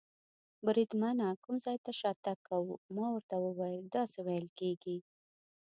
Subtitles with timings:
[0.65, 4.97] بریدمنه، کوم ځای ته شاتګ کوو؟ ما ورته وویل: داسې وېل کېږي.